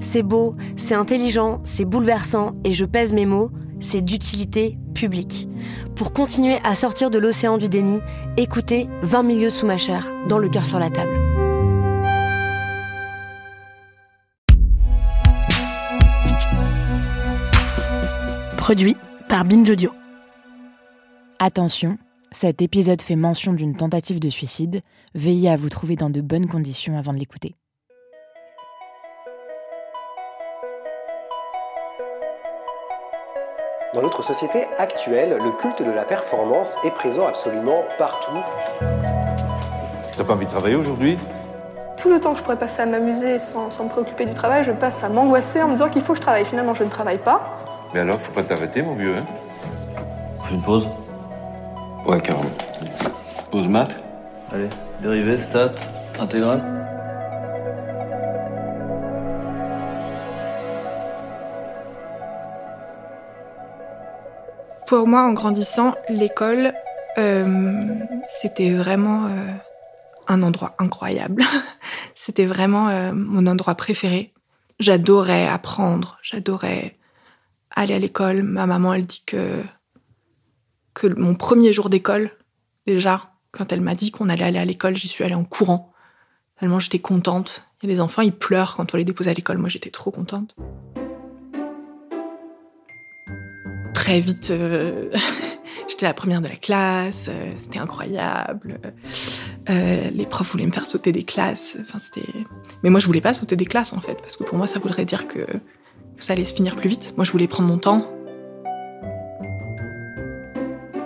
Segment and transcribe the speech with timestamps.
[0.00, 5.48] C'est beau, c'est intelligent, c'est bouleversant, et je pèse mes mots, c'est d'utilité publique.
[5.94, 8.00] Pour continuer à sortir de l'océan du déni,
[8.36, 11.16] écoutez 20 milieux sous ma chair, dans le cœur sur la table.
[18.56, 18.96] Produit
[19.28, 19.90] par Binge Audio.
[21.38, 21.98] Attention,
[22.32, 24.82] cet épisode fait mention d'une tentative de suicide.
[25.14, 27.56] Veillez à vous trouver dans de bonnes conditions avant de l'écouter.
[33.92, 38.38] Dans notre société actuelle, le culte de la performance est présent absolument partout.
[40.16, 41.18] T'as pas envie de travailler aujourd'hui?
[41.96, 44.62] Tout le temps que je pourrais passer à m'amuser sans, sans me préoccuper du travail,
[44.62, 46.44] je passe à m'angoisser en me disant qu'il faut que je travaille.
[46.44, 47.40] Finalement, je ne travaille pas.
[47.92, 49.24] Mais alors, faut pas t'arrêter, mon vieux, hein?
[50.38, 50.88] On fait une pause?
[52.06, 52.44] Ouais, carrément.
[53.50, 53.96] Pause maths
[54.54, 54.68] Allez,
[55.02, 55.74] dérivé, stats,
[56.20, 56.79] intégrale.
[64.90, 66.74] Pour moi, en grandissant, l'école,
[67.16, 67.94] euh,
[68.26, 69.52] c'était vraiment euh,
[70.26, 71.44] un endroit incroyable.
[72.16, 74.34] c'était vraiment euh, mon endroit préféré.
[74.80, 76.98] J'adorais apprendre, j'adorais
[77.70, 78.42] aller à l'école.
[78.42, 79.62] Ma maman, elle dit que,
[80.92, 82.32] que mon premier jour d'école,
[82.88, 85.92] déjà, quand elle m'a dit qu'on allait aller à l'école, j'y suis allée en courant.
[86.58, 87.64] Tellement j'étais contente.
[87.84, 89.58] Et les enfants, ils pleurent quand on les dépose à l'école.
[89.58, 90.56] Moi, j'étais trop contente.
[94.10, 95.08] Très vite, euh,
[95.88, 97.28] j'étais la première de la classe.
[97.28, 98.80] euh, c'était incroyable.
[99.68, 101.76] Euh, les profs voulaient me faire sauter des classes.
[101.80, 102.00] Enfin.
[102.82, 104.80] Mais moi, je voulais pas sauter des classes en fait, parce que pour moi, ça
[104.80, 105.46] voudrait dire que,
[106.18, 107.14] ça allait se finir plus vite.
[107.16, 108.12] Moi, je voulais prendre mon temps.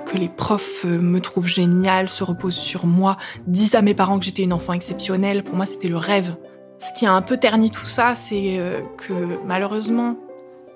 [0.06, 4.24] Que les profs me trouvent géniale, se reposent sur moi, disent à mes parents que
[4.24, 5.44] j'étais une enfant exceptionnelle.
[5.44, 6.36] Pour moi, c'était le rêve.
[6.78, 8.58] Ce qui a un peu terni tout ça, c'est
[8.96, 9.12] que
[9.44, 10.16] malheureusement,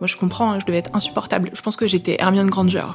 [0.01, 1.51] moi je comprends, hein, je devais être insupportable.
[1.55, 2.87] Je pense que j'étais Hermione Granger.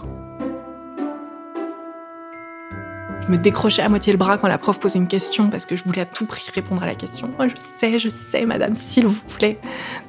[3.26, 5.78] Je me décrochais à moitié le bras quand la prof posait une question parce que
[5.78, 7.30] je voulais à tout prix répondre à la question.
[7.38, 9.60] Moi, je sais, je sais, madame, s'il vous plaît,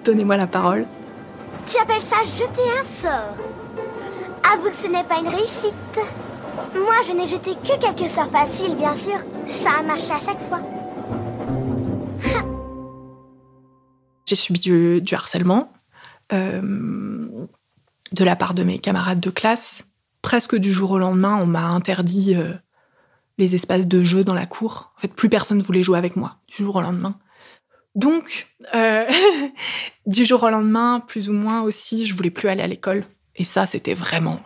[0.04, 0.86] donnez-moi la parole.
[1.66, 3.36] Tu appelles ça jeter un sort
[4.52, 5.74] Avoue que ce n'est pas une réussite.
[6.74, 9.18] Moi, je n'ai jeté que quelques sorts faciles, bien sûr.
[9.46, 10.60] Ça a marché à chaque fois.
[14.26, 15.70] J'ai subi du, du harcèlement
[18.14, 19.84] de la part de mes camarades de classe.
[20.22, 22.54] Presque du jour au lendemain, on m'a interdit euh,
[23.36, 24.92] les espaces de jeu dans la cour.
[24.96, 27.18] En fait, plus personne voulait jouer avec moi du jour au lendemain.
[27.94, 29.04] Donc, euh,
[30.06, 33.04] du jour au lendemain, plus ou moins aussi, je voulais plus aller à l'école.
[33.36, 34.40] Et ça, c'était vraiment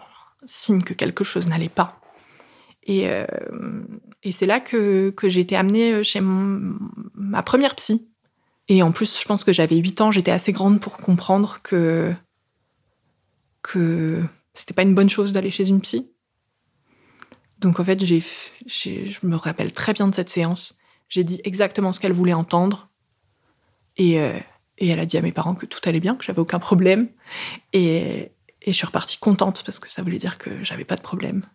[0.45, 2.01] signe que quelque chose n'allait pas.
[2.83, 3.27] Et, euh,
[4.31, 8.09] c'est là que, j'ai été amenée chez ma première psy.
[8.69, 12.15] Et en plus, je pense que j'avais 8 ans, j'étais assez grande pour comprendre que,
[13.63, 14.23] que
[14.55, 16.11] c'était pas une bonne chose d'aller chez une psy.
[17.61, 18.23] Donc en fait, j'ai,
[18.67, 20.77] je me rappelle très bien de cette séance.
[21.09, 22.89] J'ai dit exactement ce qu'elle voulait entendre.
[23.97, 24.39] Et, euh,
[24.77, 27.09] et elle a dit à mes parents que tout allait bien, que j'avais aucun problème.
[27.73, 28.31] Et,
[28.63, 31.47] et je suis repartie contente parce que ça voulait dire que j'avais pas de problème.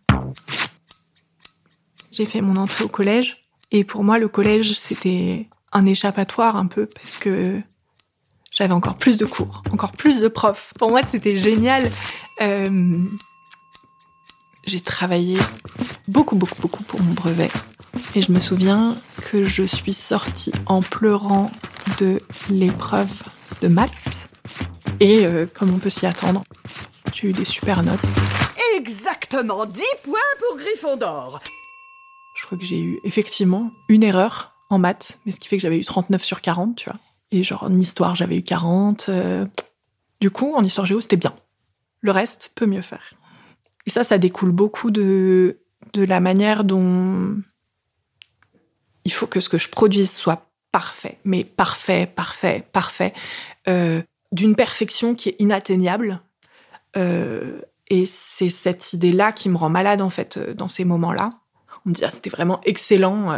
[2.11, 3.47] J'ai fait mon entrée au collège.
[3.71, 7.61] Et pour moi, le collège, c'était un échappatoire un peu parce que
[8.51, 10.73] j'avais encore plus de cours, encore plus de profs.
[10.77, 11.91] Pour moi, c'était génial.
[12.41, 12.99] Euh,
[14.65, 15.37] j'ai travaillé
[16.07, 17.49] beaucoup, beaucoup, beaucoup pour mon brevet.
[18.15, 18.95] Et je me souviens
[19.31, 21.51] que je suis sortie en pleurant
[21.99, 23.11] de l'épreuve
[23.61, 23.91] de maths.
[24.99, 26.43] Et euh, comme on peut s'y attendre,
[27.11, 27.99] j'ai eu des super notes.
[28.75, 31.41] Exactement 10 points pour Gryffondor.
[32.39, 35.61] Je crois que j'ai eu effectivement une erreur en maths, mais ce qui fait que
[35.61, 36.99] j'avais eu 39 sur 40, tu vois.
[37.31, 39.07] Et genre, en histoire, j'avais eu 40.
[39.09, 39.45] euh,
[40.21, 41.33] Du coup, en histoire géo, c'était bien.
[42.01, 43.13] Le reste, peut mieux faire.
[43.85, 45.57] Et ça, ça découle beaucoup de,
[45.93, 47.37] de la manière dont
[49.05, 53.13] il faut que ce que je produise soit parfait, mais parfait, parfait, parfait,
[53.67, 54.01] euh,
[54.31, 56.21] d'une perfection qui est inatteignable.
[56.97, 61.29] Euh, et c'est cette idée-là qui me rend malade, en fait, dans ces moments-là.
[61.85, 63.31] On me dit, ah, c'était vraiment excellent,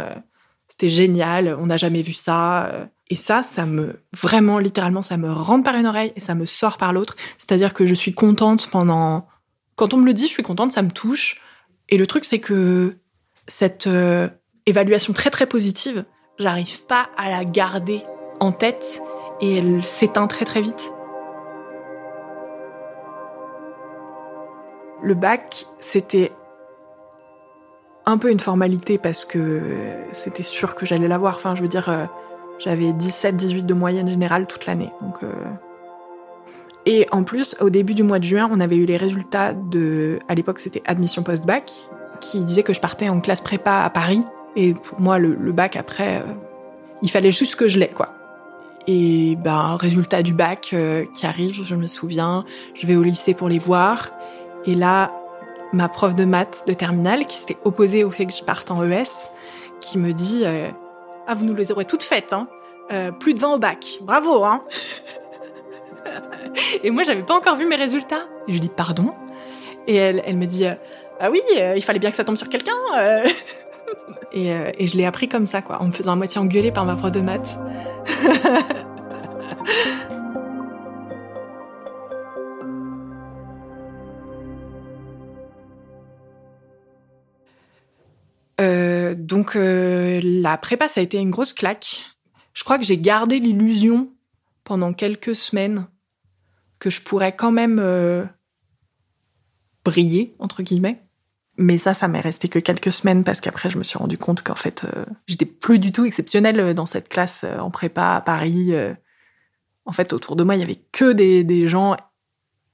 [0.68, 2.66] c'était génial, on n'a jamais vu ça.
[2.66, 2.86] euh.
[3.08, 6.44] Et ça, ça me, vraiment, littéralement, ça me rentre par une oreille et ça me
[6.44, 7.14] sort par l'autre.
[7.38, 9.28] C'est-à-dire que je suis contente pendant.
[9.76, 11.40] Quand on me le dit, je suis contente, ça me touche.
[11.88, 12.96] Et le truc, c'est que
[13.46, 14.28] cette euh,
[14.66, 16.04] évaluation très très positive,
[16.38, 18.02] j'arrive pas à la garder
[18.40, 19.00] en tête
[19.40, 20.90] et elle s'éteint très très vite.
[25.02, 26.32] Le bac, c'était
[28.06, 29.60] un peu une formalité parce que
[30.12, 31.34] c'était sûr que j'allais l'avoir.
[31.34, 32.06] Enfin, je veux dire, euh,
[32.58, 34.92] j'avais 17-18 de moyenne générale toute l'année.
[35.22, 35.32] Euh,
[36.86, 40.20] Et en plus, au début du mois de juin, on avait eu les résultats de.
[40.28, 41.88] À l'époque, c'était admission post-bac,
[42.20, 44.22] qui disait que je partais en classe prépa à Paris.
[44.54, 46.32] Et pour moi, le, bac, après, euh,
[47.02, 48.14] il fallait juste que je l'ai, quoi.
[48.86, 50.76] Et ben, résultat du bac
[51.12, 54.12] qui arrive, je me souviens, je vais au lycée pour les voir.
[54.64, 55.10] Et là,
[55.72, 58.82] ma prof de maths de terminale, qui s'était opposée au fait que je parte en
[58.88, 59.04] ES,
[59.80, 60.68] qui me dit euh,
[61.26, 62.48] Ah, vous nous les aurez toutes faites, hein
[62.90, 63.98] Euh, Plus de 20 au bac.
[64.02, 64.62] Bravo, hein
[66.82, 68.26] Et moi, j'avais pas encore vu mes résultats.
[68.48, 69.12] Et je dis Pardon?
[69.86, 70.74] Et elle, me dit euh,
[71.20, 71.40] Ah oui,
[71.76, 72.72] il fallait bien que ça tombe sur quelqu'un.
[74.32, 76.84] et, et je l'ai appris comme ça, quoi, en me faisant à moitié engueuler par
[76.84, 77.58] ma prof de maths.
[89.36, 92.00] donc euh, la prépa, ça a été une grosse claque.
[92.54, 94.10] Je crois que j'ai gardé l'illusion
[94.64, 95.88] pendant quelques semaines
[96.78, 98.24] que je pourrais quand même euh,
[99.84, 101.02] briller, entre guillemets.
[101.58, 104.40] Mais ça, ça m'est resté que quelques semaines parce qu'après, je me suis rendu compte
[104.40, 108.72] qu'en fait, euh, j'étais plus du tout exceptionnelle dans cette classe en prépa à Paris.
[109.84, 111.94] En fait, autour de moi, il y avait que des, gens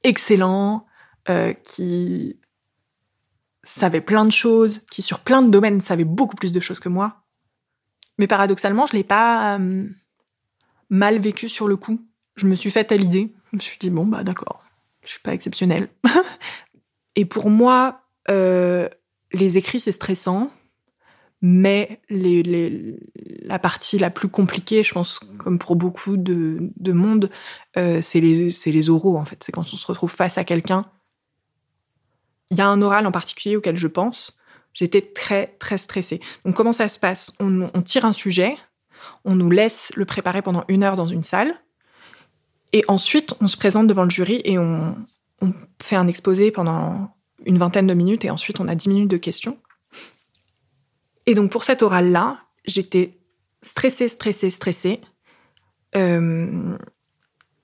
[0.04, 0.86] excellents
[1.64, 2.36] qui
[3.64, 6.88] savaient plein de choses, qui sur plein de domaines savaient beaucoup plus de choses que
[6.88, 7.22] moi.
[8.18, 9.88] Mais paradoxalement, je l'ai pas euh,
[10.90, 12.00] mal vécu sur le coup.
[12.36, 13.34] Je me suis faite à l'idée.
[13.50, 14.64] Je me suis dit bon bah d'accord,
[15.04, 15.88] je suis pas exceptionnelle.
[17.16, 18.88] Et pour moi, euh,
[19.32, 20.50] les écrits c'est stressant,
[21.42, 27.30] mais la partie la plus compliquée, je pense, comme pour beaucoup de, de monde,
[27.76, 29.42] euh, c'est les, les oraux en fait.
[29.44, 30.86] C'est quand on se retrouve face à quelqu'un.
[32.52, 34.38] Il y a un oral en particulier auquel je pense.
[34.74, 36.20] J'étais très très stressée.
[36.44, 37.32] Donc comment ça se passe?
[37.40, 38.56] On, tire un sujet,
[39.24, 41.54] on nous laisse le préparer pendant une heure dans une salle,
[42.74, 44.94] et ensuite on se présente devant le jury et on,
[45.82, 49.16] fait un exposé pendant une vingtaine de minutes, et ensuite on a dix minutes de
[49.16, 49.58] questions.
[51.26, 53.18] Et donc pour cet oral-là, j'étais
[53.62, 55.00] stressée, stressée, stressée.
[55.96, 56.76] Euh,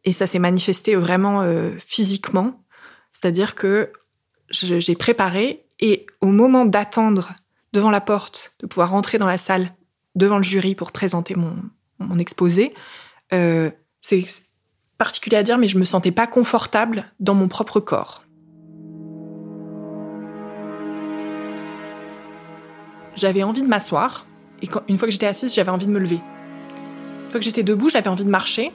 [0.04, 2.64] et ça s'est manifesté vraiment euh, physiquement.
[3.12, 3.92] C'est-à-dire que
[4.50, 7.34] j'ai préparé et au moment d'attendre
[7.72, 9.74] devant la porte, de pouvoir rentrer dans la salle
[10.14, 12.74] devant le jury pour présenter mon, exposé,
[13.32, 13.70] euh,
[14.02, 14.24] c'est
[14.96, 18.24] particulier à dire, mais je me sentais pas confortable dans mon propre corps.
[23.14, 24.26] J'avais envie de m'asseoir
[24.62, 26.20] et une fois que j'étais assise, j'avais envie de me lever.
[27.24, 28.72] Une fois que j'étais debout, j'avais envie de marcher.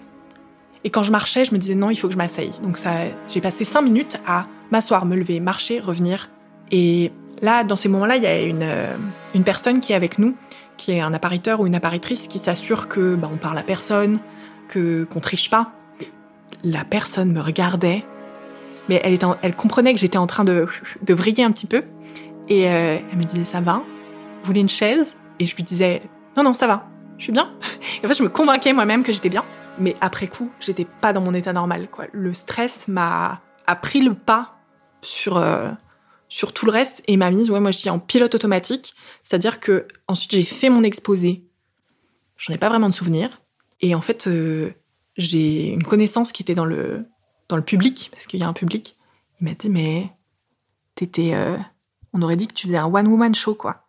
[0.84, 2.52] Et quand je marchais, je me disais non, il faut que je m'asseye.
[2.62, 2.92] Donc ça,
[3.28, 6.30] j'ai passé cinq minutes à m'asseoir, me lever, marcher, revenir.
[6.72, 7.12] Et
[7.42, 8.96] là, dans ces moments-là, il y a une, euh,
[9.36, 10.36] une personne qui est avec nous,
[10.78, 14.20] qui est un appariteur ou une apparitrice, qui s'assure que bah, on parle à personne,
[14.68, 15.72] que qu'on triche pas.
[16.64, 18.04] La personne me regardait,
[18.90, 20.68] mais elle, comprenait que j'étais en train de,
[21.02, 21.84] de vriller un petit peu.
[22.50, 23.84] Et euh, elle me disait ça va?
[24.42, 25.16] Vous voulez une chaise?
[25.40, 26.02] Et je lui disais
[26.36, 26.88] non non ça va,
[27.20, 27.52] je suis bien.
[28.02, 29.46] Et en fait, je me convainquais moi-même que j'étais bien.
[29.80, 31.88] Mais après coup, j'étais pas dans mon état normal.
[32.12, 33.42] Le stress m'a
[33.82, 34.56] pris le pas
[35.04, 35.70] sur, euh,
[36.30, 38.94] sur tout le reste et m'a mise, ouais, moi je dis en pilote automatique.
[39.24, 41.46] C'est-à-dire que ensuite j'ai fait mon exposé.
[42.38, 43.42] J'en ai pas vraiment de souvenir.
[43.82, 44.72] Et en fait, euh,
[45.18, 47.06] j'ai une connaissance qui était dans le,
[47.50, 48.98] dans le public, parce qu'il y a un public.
[49.40, 50.10] Il m'a dit, mais
[50.96, 51.34] t'étais.
[51.34, 51.58] euh,
[52.14, 53.86] on aurait dit que tu faisais un one-woman show, quoi.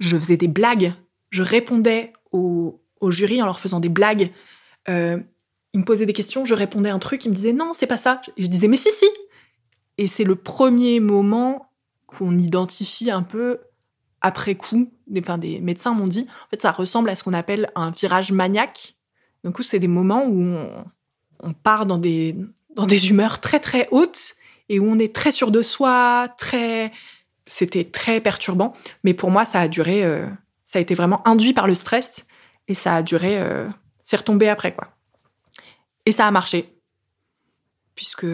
[0.00, 0.94] Je faisais des blagues.
[1.30, 4.32] Je répondais au, jury en leur faisant des blagues.
[4.88, 5.18] Euh,
[5.74, 7.98] il me posait des questions, je répondais un truc, il me disait non, c'est pas
[7.98, 8.22] ça.
[8.36, 9.06] Et je disais mais si, si.
[9.98, 11.70] Et c'est le premier moment
[12.06, 13.60] qu'on identifie un peu
[14.20, 14.90] après coup.
[15.18, 18.32] Enfin, des médecins m'ont dit, en fait, ça ressemble à ce qu'on appelle un virage
[18.32, 18.96] maniaque.
[19.44, 20.84] Du coup, c'est des moments où on,
[21.40, 22.36] on part dans des,
[22.74, 24.34] dans des humeurs très très hautes
[24.68, 26.92] et où on est très sûr de soi, très.
[27.46, 28.72] C'était très perturbant.
[29.04, 30.04] Mais pour moi, ça a duré.
[30.04, 30.26] euh,
[30.64, 32.26] ça a été vraiment induit par le stress
[32.68, 33.38] et ça a duré.
[33.38, 33.68] euh,
[34.02, 34.88] c'est retombé après, quoi.
[36.06, 36.74] Et ça a marché.
[37.94, 38.26] Puisque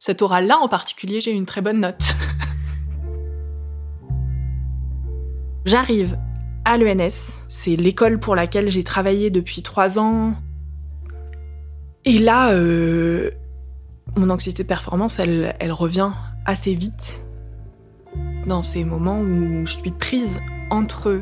[0.00, 2.02] cet oral-là en particulier, j'ai une très bonne note.
[5.66, 6.18] J'arrive
[6.64, 7.44] à l'ENS.
[7.48, 10.32] C'est l'école pour laquelle j'ai travaillé depuis trois ans.
[12.06, 13.30] Et là, euh,
[14.16, 16.12] mon anxiété de performance, elle, elle revient
[16.46, 17.26] assez vite.
[18.46, 20.40] Dans ces moments où je suis prise
[20.70, 21.20] entre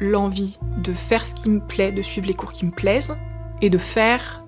[0.00, 3.18] l'envie de faire ce qui me plaît, de suivre les cours qui me plaisent,
[3.60, 4.46] et de faire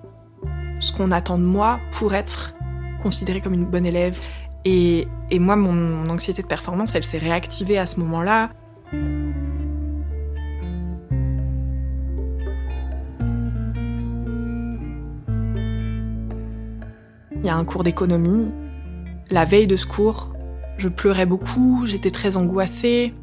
[0.79, 2.56] ce qu'on attend de moi pour être
[3.03, 4.19] considérée comme une bonne élève.
[4.65, 8.49] Et, et moi, mon, anxiété de performance, elle s'est réactivée à ce moment-là.
[17.35, 18.49] Il y a un cours d'économie.
[19.29, 20.33] La veille de ce cours,
[20.77, 23.13] je pleurais beaucoup, j'étais très angoissée.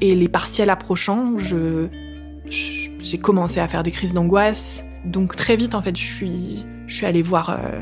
[0.00, 1.88] Et les partiels approchant, je-
[2.48, 4.84] j'ai commencé à faire des crises d'angoisse.
[5.04, 7.80] Donc très vite, en fait, je suis, je suis allée voir euh,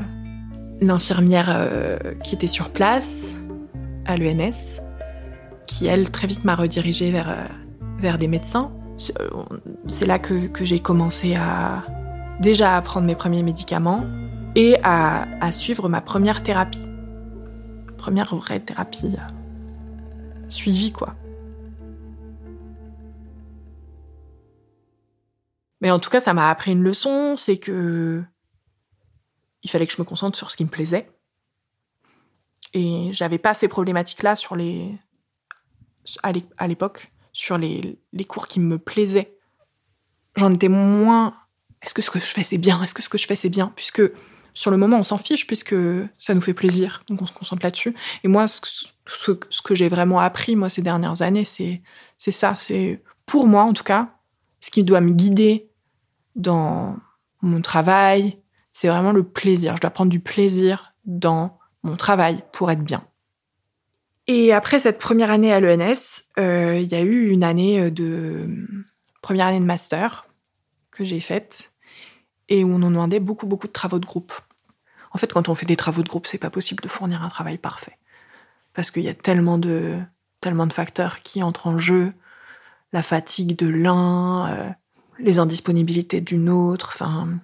[0.81, 3.27] l'infirmière euh, qui était sur place
[4.05, 4.81] à l'ENS,
[5.67, 7.45] qui elle très vite m'a redirigée vers, euh,
[7.99, 8.71] vers des médecins.
[8.97, 9.29] C'est euh,
[9.87, 11.83] c'est là que, que j'ai commencé à
[12.39, 14.05] déjà à prendre mes premiers médicaments
[14.55, 16.87] et à, à suivre ma première thérapie.
[17.97, 19.15] Première vraie thérapie
[20.49, 21.15] suivie, quoi.
[25.81, 28.23] Mais en tout cas, ça m'a appris une leçon, c'est que
[29.65, 31.09] il fallait que je me concentre sur ce qui me plaisait.
[32.73, 34.95] Et j'avais pas ces problématiques-là sur les
[36.21, 39.37] à l'é- à l'époque, sur les, les cours qui me plaisaient.
[40.35, 41.35] J'en étais moins.
[41.81, 42.81] Est-ce que ce que je fais c'est bien?
[42.83, 43.73] Est-ce que ce que je fais c'est bien?
[43.75, 44.03] Puisque
[44.53, 45.75] sur le moment on s'en fiche puisque
[46.19, 47.95] ça nous fait plaisir, donc on se concentre là-dessus.
[48.23, 48.67] Et moi, ce, que-
[49.07, 51.81] ce, ce que j'ai vraiment appris moi ces dernières années, c'est
[52.17, 52.55] c'est ça.
[52.57, 54.13] C'est pour moi en tout cas,
[54.59, 55.71] ce qui doit me guider
[56.35, 56.97] dans
[57.41, 58.39] mon travail,
[58.75, 59.77] c'est vraiment le plaisir.
[59.77, 63.07] Je dois prendre du plaisir dans mon travail pour être bien.
[64.27, 68.49] Et après cette première année à l'ENS, euh, il y a eu une année de
[69.21, 70.27] première année de master
[70.91, 71.71] que j'ai faite
[72.49, 74.33] et où on nous demandait beaucoup beaucoup de travaux de groupe.
[75.11, 77.29] En fait, quand on fait des travaux de groupe, c'est pas possible de fournir un
[77.29, 77.97] travail parfait
[78.73, 79.97] parce qu'il y a tellement de
[80.41, 82.11] tellement de facteurs qui entrent en jeu,
[82.91, 84.69] la fatigue de l'un, euh,
[85.17, 87.39] les indisponibilités d'une autre, enfin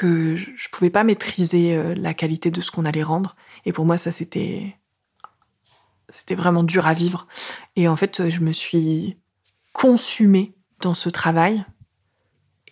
[0.00, 3.84] que je, pouvais pas maîtriser euh, la qualité de ce qu'on allait rendre et pour
[3.84, 4.74] moi ça c'était
[6.08, 7.28] c'était vraiment dur à vivre.
[7.76, 9.16] Et en fait, je me suis
[9.72, 11.64] consumée dans ce travail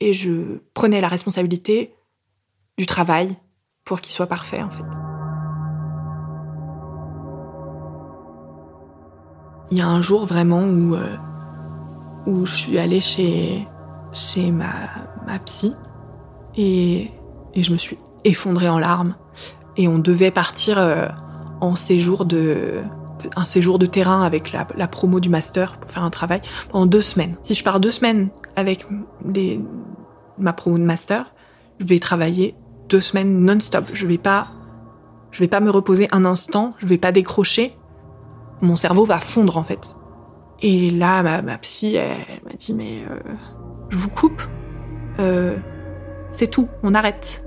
[0.00, 1.94] et je prenais la responsabilité
[2.78, 3.28] du travail
[3.84, 4.82] pour qu'il soit parfait, en fait.
[9.70, 11.16] Il y a un jour vraiment où, euh,
[12.26, 13.68] où je suis allée chez,
[14.12, 15.76] chez ma psy
[16.56, 17.12] et,
[17.58, 19.14] et je me suis effondrée en larmes.
[19.76, 21.08] Et on devait partir euh,
[21.60, 22.82] en séjour de,
[23.36, 27.00] un séjour de terrain avec la, promo du master pour faire un travail pendant deux
[27.00, 27.36] semaines.
[27.42, 28.86] Si je pars deux semaines avec
[30.38, 31.34] ma promo de master,
[31.78, 32.54] je vais travailler
[32.88, 33.90] deux semaines non-stop.
[33.92, 34.48] Je vais pas,
[35.30, 36.74] je vais pas me reposer un instant.
[36.78, 37.76] Je vais pas décrocher.
[38.60, 39.96] Mon cerveau va fondre en fait.
[40.60, 43.18] Et là, ma, psy, elle, elle m'a dit mais euh,
[43.90, 44.42] je vous coupe.
[45.20, 45.56] Euh,
[46.30, 46.68] c'est tout.
[46.82, 47.44] On arrête.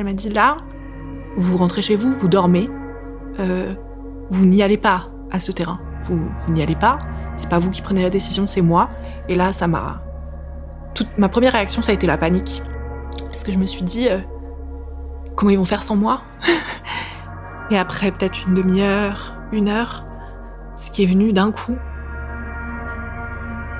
[0.00, 0.56] Elle m'a dit là,
[1.36, 2.70] vous rentrez chez vous, vous dormez.
[3.38, 3.74] Euh,
[4.30, 5.78] vous n'y allez pas à ce terrain.
[6.04, 6.98] Vous, n'y allez pas.
[7.36, 8.88] C'est pas vous qui prenez la décision, c'est moi.
[9.28, 10.02] Et là, ça m'a.
[10.94, 12.62] Toute ma première réaction, ça a été la panique,
[13.26, 14.20] parce que je me suis dit, euh,
[15.36, 16.22] comment ils vont faire sans moi?
[17.70, 20.06] Et après, peut-être une demi-heure, une heure,
[20.76, 21.76] ce qui est venu d'un coup,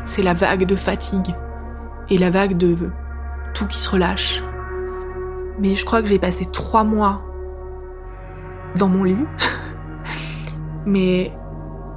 [0.05, 1.35] c'est la vague de fatigue
[2.11, 2.77] et la vague de
[3.55, 4.43] tout qui se relâche.
[5.61, 7.23] Mais je crois que j'ai passé trois mois
[8.77, 9.27] dans mon lit.
[10.87, 11.33] Mais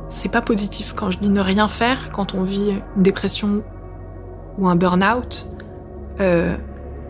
[0.10, 3.63] c'est pas positif quand je dis ne rien faire quand on vit une dépression
[4.58, 5.48] ou un burn-out.
[6.20, 6.55] euh,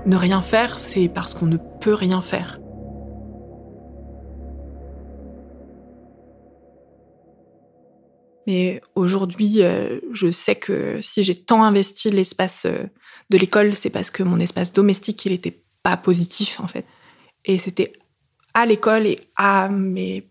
[0.06, 2.60] ne rien faire, c'est parce qu'on ne peut rien faire.
[8.46, 12.84] Mais aujourd'hui, euh, je sais que si j'ai tant investi l'espace euh,
[13.30, 16.86] de l'école, c'est parce que mon espace domestique, il était pas positif en fait.
[17.46, 17.94] Et c'était
[18.54, 20.30] à l'école et à mes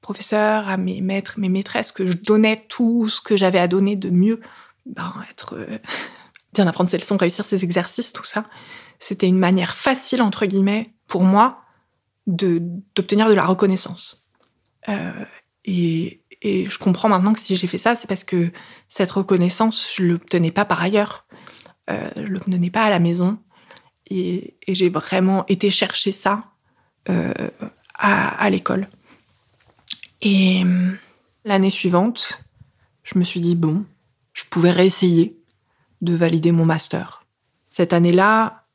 [0.00, 3.96] professeurs, à mes maîtres, mes maîtresses, que je donnais tout ce que j'avais à donner
[3.96, 4.40] de mieux.
[4.86, 5.78] Ben, être euh,
[6.54, 8.46] bien apprendre ses leçons, réussir ses exercices, tout ça,
[8.98, 11.62] c'était une manière facile, entre guillemets, pour moi,
[12.26, 14.26] d'obtenir de, la reconnaissance.
[14.88, 15.24] Euh,
[15.64, 18.50] et, je comprends maintenant que si j'ai fait ça, c'est parce que
[18.88, 21.26] cette reconnaissance, je ne l'obtenais pas par ailleurs.
[21.90, 23.38] Euh, je ne l'obtenais pas à la maison.
[24.10, 26.40] Et, j'ai vraiment été chercher ça
[27.08, 27.32] euh,
[27.94, 28.88] à, à l'école.
[30.22, 30.62] Et
[31.44, 32.42] l'année suivante,
[33.04, 33.84] je me suis dit, bon,
[34.32, 35.36] je pouvais réessayer
[36.00, 37.24] de valider mon master.
[37.68, 38.66] Cette année-là,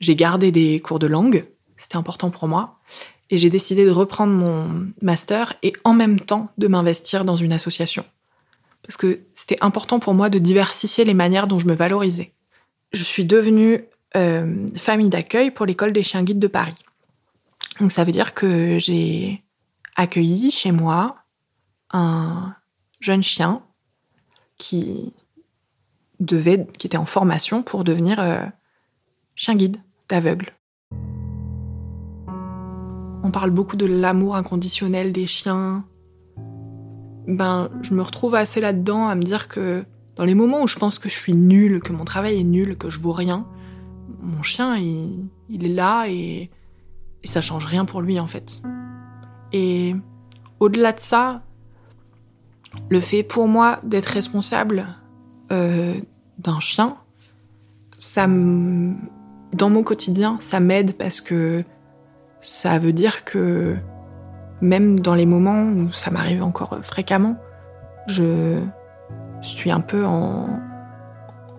[0.00, 2.78] j'ai gardé des cours de langue, c'était important pour moi,
[3.30, 7.52] et j'ai décidé de reprendre mon master et en même temps de m'investir dans une
[7.52, 8.04] association.
[8.82, 12.32] Parce que c'était important pour moi de diversifier les manières dont je me valorisais.
[12.92, 16.84] Je suis devenue euh, famille d'accueil pour l'école des chiens guides de Paris.
[17.80, 19.42] Donc ça veut dire que j'ai
[19.96, 21.16] accueilli chez moi
[21.90, 22.54] un
[23.00, 23.62] jeune chien
[24.58, 25.12] qui
[26.20, 28.44] devait, qui était en formation pour devenir euh,
[29.34, 29.78] chien guide
[30.08, 30.52] d'aveugle.
[33.22, 35.84] On parle beaucoup de l'amour inconditionnel des chiens.
[37.26, 39.84] Ben, je me retrouve assez là-dedans à me dire que
[40.16, 42.76] dans les moments où je pense que je suis nulle, que mon travail est nul,
[42.76, 43.46] que je vaux rien,
[44.24, 46.50] mon chien, il, est là et,
[47.24, 48.60] ça change rien pour lui en fait.
[49.52, 49.94] Et
[50.60, 51.42] au-delà de ça,
[52.90, 54.86] le fait pour moi d'être responsable
[55.52, 55.94] euh,
[56.38, 56.96] d'un chien,
[57.98, 61.64] ça dans mon quotidien, ça m'aide parce que
[62.40, 63.76] ça veut dire que
[64.60, 67.36] même dans les moments où ça m'arrive encore fréquemment,
[68.06, 68.60] je
[69.40, 70.60] suis un peu en,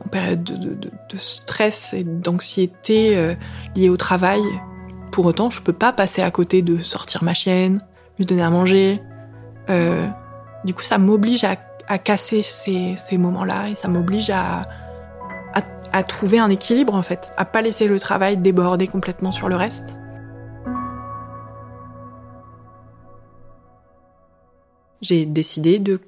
[0.07, 3.35] période de, stress et d'anxiété euh,
[3.75, 4.41] liée au travail.
[5.11, 7.81] Pour autant, je peux pas passer à côté de sortir ma chienne,
[8.17, 9.01] lui donner à manger.
[9.69, 10.07] Euh,
[10.65, 11.55] du coup, ça m'oblige à,
[11.97, 14.63] casser ces, moments-là et ça m'oblige à,
[16.09, 19.97] trouver un équilibre en fait, à pas laisser le travail déborder complètement sur le reste.
[25.01, 26.01] J'ai décidé de,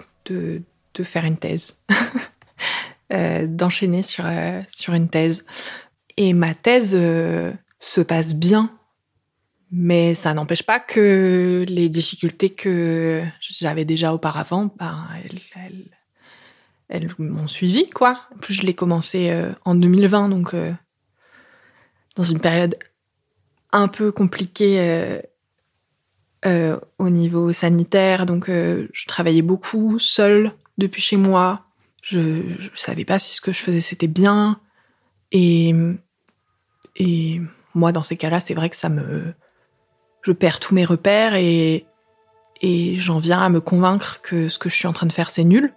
[1.03, 1.77] faire une thèse,
[3.09, 5.45] d'enchaîner sur, euh, sur une thèse.
[6.17, 8.71] Et ma thèse euh, se passe bien
[9.71, 15.05] mais ça n'empêche pas que les difficultés que j'avais déjà auparavant, ben,
[16.89, 18.21] elles, m'ont suivi, quoi.
[18.33, 20.71] En plus, je l'ai commencé euh, en 2020, donc euh,
[22.15, 22.77] dans une période
[23.73, 25.21] un peu compliquée
[26.45, 28.25] euh, au niveau sanitaire.
[28.25, 31.66] Donc, je travaillais beaucoup seule depuis chez moi.
[32.01, 34.59] Je ne savais pas si ce que je faisais c'était bien.
[35.31, 35.73] Et,
[36.95, 37.41] et
[37.73, 39.33] moi, dans ces cas-là, c'est vrai que ça me
[40.27, 41.85] je perds tous mes repères et,
[42.61, 45.29] et j'en viens à me convaincre que ce que je suis en train de faire,
[45.29, 45.73] c'est nul.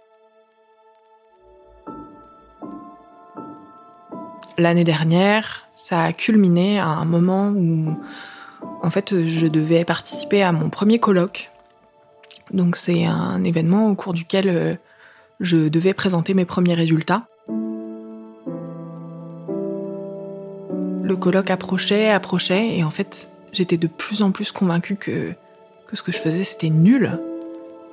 [4.57, 7.97] L'année dernière, ça a culminé à un moment où,
[8.83, 11.49] en fait, je devais participer à mon premier colloque.
[12.51, 14.75] Donc, c'est un événement au cours duquel euh,
[15.41, 17.25] je devais présenter mes premiers résultats.
[21.03, 25.33] Le colloque approchait, approchait, et en fait, j'étais de plus en plus convaincue que,
[25.91, 27.19] ce que je faisais c'était nul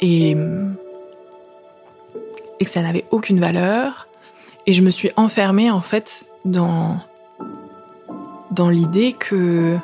[0.01, 0.37] et,
[2.61, 4.07] et que ça n'avait aucune valeur.
[4.67, 6.99] Et je me suis enfermée en fait dans,
[8.51, 9.77] dans l'idée que,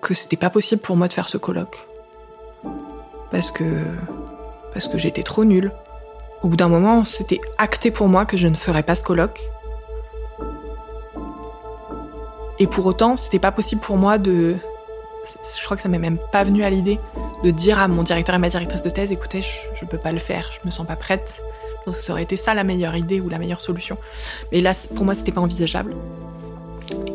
[0.00, 1.86] que c'était pas possible pour moi de faire ce colloque.
[3.30, 3.64] Parce que,
[4.72, 5.70] parce que j'étais trop nulle.
[6.42, 9.40] Au bout d'un moment, c'était acté pour moi que je ne ferais pas ce colloque.
[12.58, 14.56] Et pour autant, c'était pas possible pour moi de,
[15.24, 16.98] je crois que ça m'est même pas venu à l'idée
[17.42, 20.12] de dire à mon directeur et ma directrice de thèse, écoutez, je, ne peux pas
[20.12, 21.42] le faire, je me sens pas prête.
[21.86, 23.96] Donc ça aurait été ça la meilleure idée ou la meilleure solution.
[24.52, 25.96] Mais là, pour moi, c'était pas envisageable.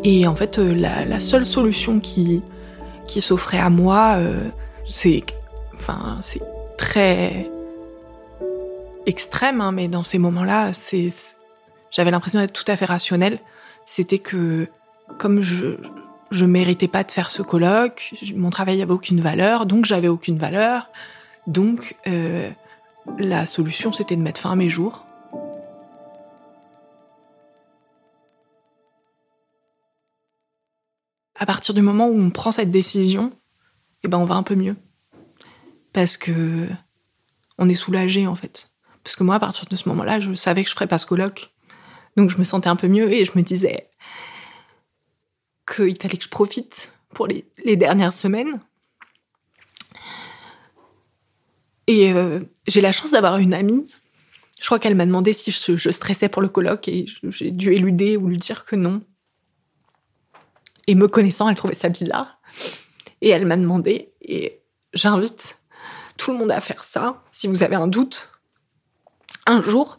[0.04, 2.42] Et en fait, euh, la, seule solution qui,
[3.08, 4.50] qui s'offrait à moi, euh,
[4.88, 5.24] c'est,
[5.76, 6.42] enfin, c'est
[6.78, 7.50] très
[9.06, 10.72] extrême, hein, mais dans ces moments-là,
[11.92, 13.40] j'avais l'impression d'être tout à fait rationnelle.
[13.86, 14.68] C'était que,
[15.18, 15.78] comme je,
[16.32, 20.38] je méritais pas de faire ce colloque, mon travail n'avait aucune valeur, donc j'avais aucune
[20.38, 20.90] valeur.
[21.48, 22.50] Donc euh,
[23.20, 25.06] la solution c'était de mettre fin à mes jours.
[31.38, 33.32] À partir du moment où on prend cette décision,
[34.04, 34.76] eh ben on va un peu mieux.
[35.94, 36.68] Parce que
[37.58, 38.70] on est soulagé en fait.
[39.06, 41.06] Parce que moi, à partir de ce moment-là, je savais que je ferais pas ce
[41.06, 41.54] colloque.
[42.18, 43.92] Donc je me sentais un peu mieux et je me disais,
[45.68, 48.60] qu'il fallait que je profite pour les, dernières semaines.
[51.86, 53.86] Et euh, j'ai la chance d'avoir une amie
[54.60, 57.74] Je crois qu'elle m'a demandé si je, je stressais pour le colloque et j'ai dû
[57.74, 59.04] éluder ou lui dire que non.
[60.88, 62.40] Et me connaissant, elle trouvait ça bizarre.
[63.22, 64.62] Et elle m'a demandé, et
[64.94, 65.60] j'invite
[66.18, 68.35] tout le monde à faire ça, si vous avez un doute,
[69.46, 69.98] un jour,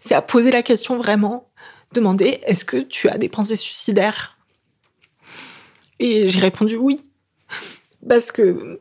[0.00, 1.50] c'est à poser la question vraiment,
[1.92, 4.38] demander est-ce que tu as des pensées suicidaires?
[5.98, 6.98] Et j'ai répondu oui,
[8.08, 8.80] parce que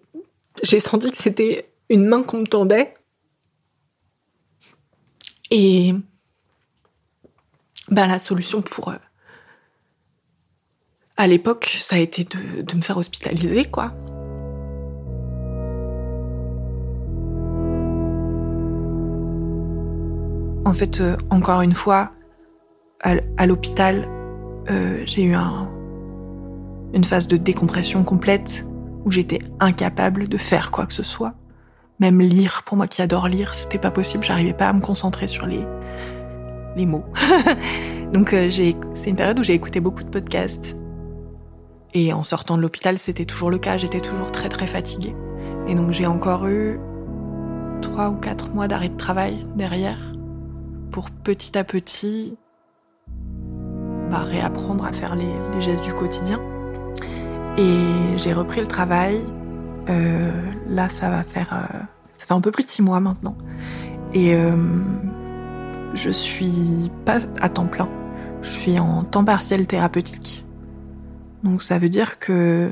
[0.64, 2.96] j'ai senti que c'était une main qu'on me tendait.
[5.52, 5.94] Et
[7.90, 8.90] ben, la solution pour...
[8.90, 8.98] euh,
[11.18, 13.94] à l'époque, ça a été de, de me faire hospitaliser, quoi.
[20.66, 22.12] En fait, euh, encore une fois,
[23.02, 24.08] à, l'hôpital,
[24.72, 25.70] euh, j'ai eu un-
[26.94, 28.66] une phase de décompression complète
[29.06, 31.36] où j'étais incapable de faire quoi que ce soit.
[32.00, 35.28] Même lire, pour moi qui adore lire, c'était pas possible, j'arrivais pas à me concentrer
[35.28, 35.64] sur les,
[36.86, 37.06] mots.
[38.14, 40.76] Donc euh, c'est une période où j'ai écouté beaucoup de podcasts.
[41.94, 45.16] Et en sortant de l'hôpital, c'était toujours le cas, j'étais toujours très très fatiguée.
[45.68, 46.80] Et donc j'ai encore eu
[47.82, 50.15] trois ou quatre mois d'arrêt de travail derrière
[50.92, 52.38] pour petit à petit
[54.10, 56.40] bah, réapprendre à faire les, gestes du quotidien.
[57.58, 59.24] Et j'ai repris le travail.
[59.90, 60.32] Euh,
[60.68, 63.36] là, ça va faire, euh, un peu plus de six mois maintenant.
[64.14, 64.52] Et euh,
[65.94, 67.90] je suis pas à temps plein.
[68.42, 70.46] Je suis en temps partiel thérapeutique.
[71.44, 72.72] Donc ça veut dire que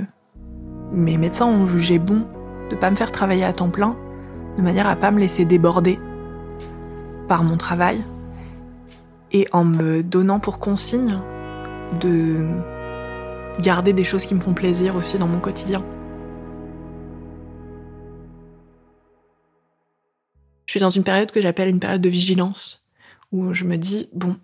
[0.92, 2.28] mes médecins ont jugé bon
[2.70, 3.96] de pas me faire travailler à temps plein,
[4.58, 6.00] de manière à pas me laisser déborder
[7.28, 8.04] par mon travail
[9.32, 11.20] et en me donnant pour consigne
[12.00, 12.48] de
[13.60, 15.84] garder des choses qui me font plaisir aussi dans mon quotidien.
[20.66, 22.84] Je suis dans une période que j'appelle une période de vigilance,
[23.32, 24.38] où je me dis, bon,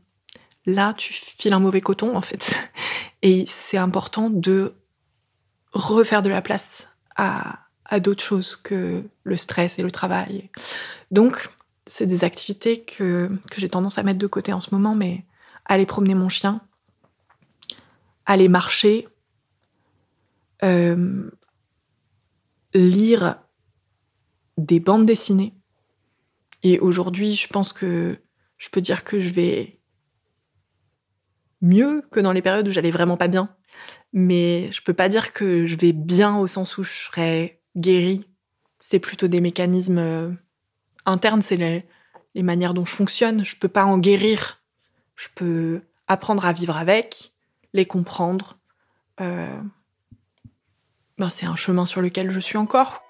[0.65, 2.71] là, tu files un mauvais coton, en fait.
[3.21, 4.73] Et c'est important de
[5.71, 10.49] refaire de la place à, à d'autres choses que le stress et le travail.
[11.11, 11.49] Donc,
[11.89, 15.25] c'est des activités que, j'ai tendance à mettre de côté en ce moment, mais
[15.65, 16.61] aller promener mon chien,
[18.27, 19.07] aller marcher,
[20.63, 21.31] euh,
[22.75, 23.39] lire
[24.59, 25.55] des bandes dessinées.
[26.61, 28.19] Et aujourd'hui, je pense que
[28.59, 29.79] je peux dire que je vais
[31.59, 33.55] mieux que dans les périodes où j'allais vraiment pas bien.
[34.13, 38.27] Mais je peux pas dire que je vais bien au sens où je serais guérie.
[38.79, 40.37] C'est plutôt des mécanismes
[41.05, 43.43] internes, c'est les, manières dont je fonctionne.
[43.43, 44.61] Je peux pas en guérir.
[45.15, 47.33] Je peux apprendre à vivre avec,
[47.73, 48.57] les comprendre.
[49.21, 49.47] Euh,
[51.17, 53.03] ben, c'est un chemin sur lequel je suis encore.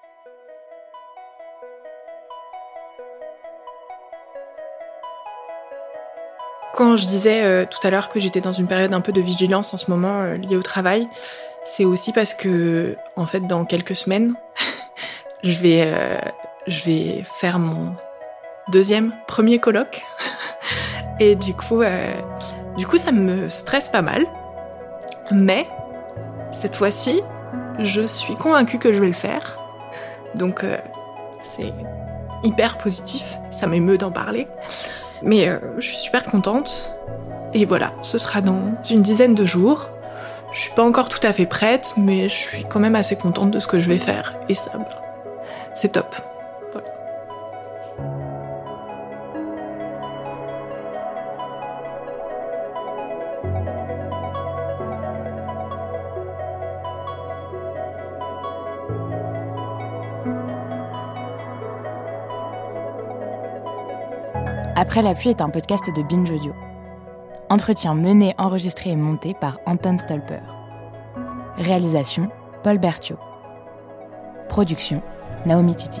[6.74, 9.20] Quand je disais euh, tout à l'heure que j'étais dans une période un peu de
[9.20, 11.08] vigilance en ce moment euh, liée au travail,
[11.62, 14.34] c'est aussi parce que, en fait, dans quelques semaines,
[15.44, 15.92] je vais,
[16.66, 17.94] je vais faire mon
[18.70, 20.02] deuxième, premier colloque.
[21.20, 22.14] Et du coup, euh,
[22.76, 24.26] du coup, ça me stresse pas mal.
[25.30, 25.66] Mais
[26.52, 27.22] cette fois-ci,
[27.78, 29.58] je suis convaincue que je vais le faire.
[30.34, 30.78] Donc, euh,
[31.42, 31.72] c'est
[32.42, 33.38] hyper positif.
[33.50, 34.48] Ça m'émeut d'en parler.
[35.22, 36.94] Mais euh, je suis super contente.
[37.52, 39.90] Et voilà, ce sera dans une dizaine de jours.
[40.52, 43.50] Je suis pas encore tout à fait prête, mais je suis quand même assez contente
[43.50, 44.34] de ce que je vais faire.
[44.48, 45.02] Et ça, bah,
[45.74, 46.16] c'est top.
[64.80, 66.54] Après la pluie est un podcast de Binge Audio.
[67.50, 70.40] Entretien mené, enregistré et monté par Anton Stolper.
[71.58, 72.30] Réalisation
[72.62, 73.18] Paul Berthiaud.
[74.48, 75.02] Production
[75.44, 76.00] Naomi Titi.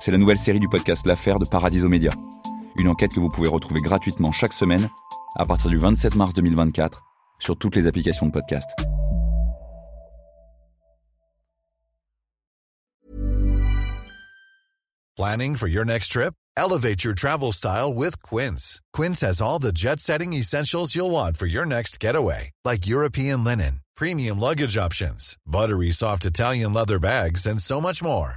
[0.00, 2.10] c'est la nouvelle série du podcast L'affaire de Paradiso Média.
[2.76, 4.88] Une enquête que vous pouvez retrouver gratuitement chaque semaine
[5.36, 7.02] à partir du 27 mars 2024
[7.38, 8.70] sur toutes les applications de podcast.
[15.16, 16.34] Planning for your next trip?
[16.56, 18.80] Elevate your travel style with Quince.
[18.92, 23.42] Quince has all the jet setting essentials you'll want for your next getaway, like European
[23.42, 28.36] linen, premium luggage options, buttery soft Italian leather bags, and so much more.